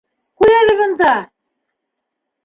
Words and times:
Ҡуй 0.43 0.53
әле 0.59 0.73
бында! 0.79 1.11